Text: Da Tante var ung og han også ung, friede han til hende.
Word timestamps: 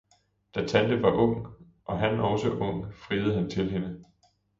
Da 0.53 0.63
Tante 0.65 1.01
var 1.03 1.11
ung 1.11 1.47
og 1.85 1.99
han 1.99 2.19
også 2.19 2.49
ung, 2.51 2.93
friede 2.93 3.33
han 3.33 3.49
til 3.49 3.69
hende. 3.71 4.03